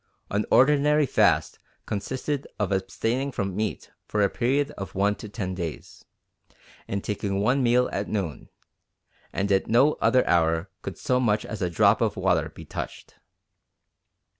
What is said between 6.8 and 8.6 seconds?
and taking one meal at noon;